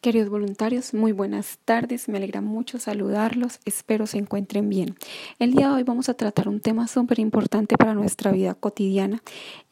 [0.00, 2.08] Queridos voluntarios, muy buenas tardes.
[2.08, 3.60] Me alegra mucho saludarlos.
[3.66, 4.96] Espero se encuentren bien.
[5.38, 9.22] El día de hoy vamos a tratar un tema súper importante para nuestra vida cotidiana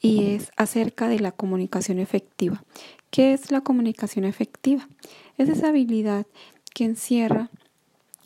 [0.03, 2.63] y es acerca de la comunicación efectiva.
[3.11, 4.87] ¿Qué es la comunicación efectiva?
[5.39, 6.27] Es esa habilidad
[6.75, 7.49] que encierra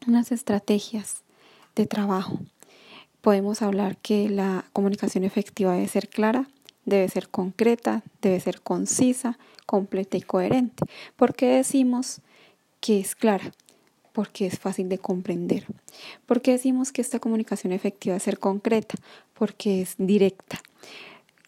[0.04, 1.22] unas estrategias
[1.76, 2.40] de trabajo.
[3.20, 6.48] Podemos hablar que la comunicación efectiva debe ser clara,
[6.84, 10.84] debe ser concreta, debe ser concisa, completa y coherente.
[11.16, 12.20] ¿Por qué decimos
[12.80, 13.52] que es clara?
[14.12, 15.66] Porque es fácil de comprender.
[16.26, 18.96] ¿Por qué decimos que esta comunicación efectiva debe ser concreta?
[19.34, 20.60] Porque es directa.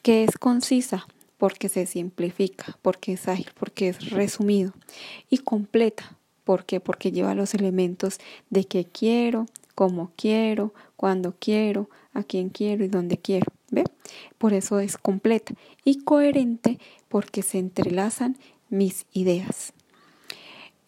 [0.03, 1.07] ¿Que es concisa?
[1.37, 4.73] Porque se simplifica, porque es ágil, porque es resumido.
[5.29, 6.17] Y completa.
[6.45, 8.19] Porque lleva los elementos
[8.51, 13.47] de qué quiero, cómo quiero, cuándo quiero, a quién quiero y dónde quiero.
[14.45, 15.55] Por eso es completa
[15.87, 18.37] y coherente porque se entrelazan
[18.69, 19.73] mis ideas.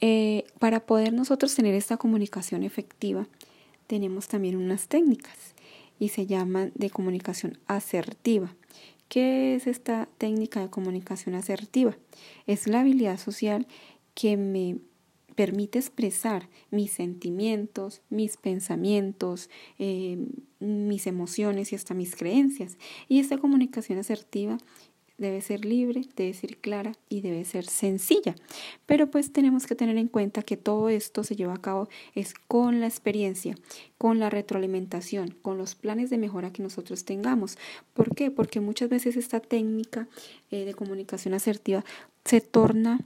[0.03, 3.27] Eh, para poder nosotros tener esta comunicación efectiva,
[3.87, 5.55] tenemos también unas técnicas
[5.99, 8.55] y se llaman de comunicación asertiva.
[9.09, 11.97] ¿Qué es esta técnica de comunicación asertiva?
[12.47, 13.67] Es la habilidad social
[14.13, 14.77] que me
[15.37, 20.19] permite expresar mis sentimientos, mis pensamientos, eh,
[20.59, 22.79] mis emociones y hasta mis creencias.
[23.09, 24.59] Y esta comunicación asertiva
[25.19, 28.35] debe ser libre, debe ser clara y debe ser sencilla.
[28.87, 32.35] Pero pues tenemos que tener en cuenta que todo esto se lleva a cabo es
[32.35, 33.57] con la experiencia,
[33.99, 37.59] con la retroalimentación, con los planes de mejora que nosotros tengamos.
[37.95, 38.31] ¿Por qué?
[38.31, 40.09] Porque muchas veces esta técnica
[40.51, 41.85] eh, de comunicación asertiva
[42.25, 43.01] se torna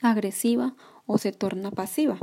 [0.00, 0.74] agresiva
[1.12, 2.18] o se torna pasiva.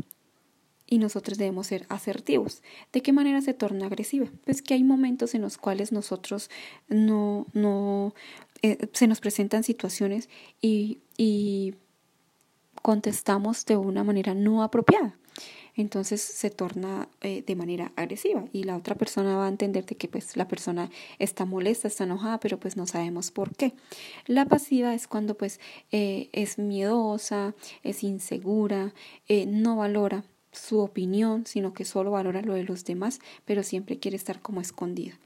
[0.87, 2.63] Y nosotros debemos ser asertivos.
[2.91, 4.25] ¿De qué manera se torna agresiva?
[4.45, 6.49] Pues que hay momentos en los cuales nosotros
[6.87, 8.15] no, no
[8.63, 10.29] eh, se nos presentan situaciones
[10.59, 11.75] y, y
[12.81, 15.15] contestamos de una manera no apropiada
[15.81, 19.95] entonces se torna eh, de manera agresiva y la otra persona va a entender de
[19.95, 20.89] que pues la persona
[21.19, 23.73] está molesta, está enojada, pero pues no sabemos por qué.
[24.25, 25.59] La pasiva es cuando pues
[25.91, 28.93] eh, es miedosa, es insegura,
[29.27, 33.99] eh, no valora su opinión, sino que solo valora lo de los demás, pero siempre
[33.99, 35.17] quiere estar como escondida.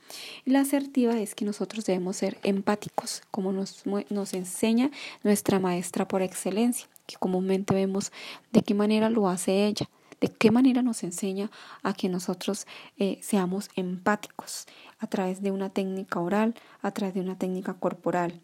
[0.45, 4.91] La asertiva es que nosotros debemos ser empáticos, como nos, nos enseña
[5.23, 8.11] nuestra maestra por excelencia, que comúnmente vemos
[8.51, 9.89] de qué manera lo hace ella
[10.23, 12.65] de qué manera nos enseña a que nosotros
[12.97, 14.67] eh, seamos empáticos
[14.99, 18.39] a través de una técnica oral, a través de una técnica corporal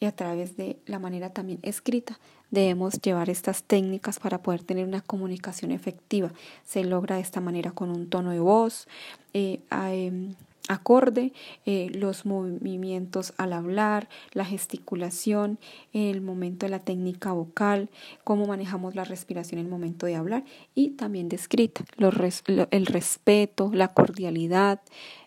[0.00, 2.18] y a través de la manera también escrita.
[2.50, 6.30] Debemos llevar estas técnicas para poder tener una comunicación efectiva.
[6.62, 8.86] Se logra de esta manera con un tono de voz,
[9.32, 10.34] eh, em,
[10.68, 11.32] acorde,
[11.66, 15.58] eh, los movimientos al hablar, la gesticulación,
[15.92, 17.90] el momento de la técnica vocal,
[18.24, 23.88] cómo manejamos la respiración en el momento de hablar y también descrita, el respeto, la
[23.88, 24.80] cordialidad,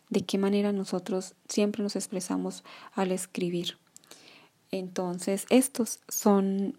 [0.10, 2.64] de qué manera nosotros siempre nos expresamos
[2.94, 3.78] al escribir.
[4.70, 6.76] Entonces, estos son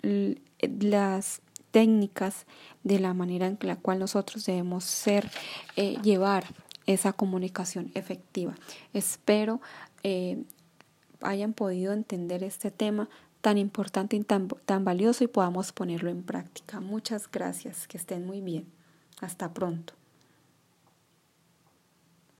[0.60, 2.46] las técnicas
[2.84, 5.30] de la manera en la cual nosotros debemos ser,
[5.76, 6.44] eh, llevar
[6.86, 8.54] esa comunicación efectiva.
[8.92, 9.60] Espero
[10.02, 10.44] eh,
[11.20, 13.08] hayan podido entender este tema
[13.40, 16.80] tan importante y tan, tan valioso y podamos ponerlo en práctica.
[16.80, 18.66] Muchas gracias, que estén muy bien.
[19.20, 19.94] Hasta pronto.